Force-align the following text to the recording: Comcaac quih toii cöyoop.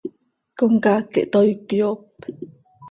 Comcaac 0.57 1.05
quih 1.11 1.29
toii 1.33 1.53
cöyoop. 1.67 2.01